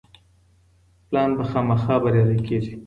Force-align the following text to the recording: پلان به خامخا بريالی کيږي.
پلان 1.11 1.29
به 1.37 1.43
خامخا 1.49 1.95
بريالی 2.03 2.39
کيږي. 2.47 2.73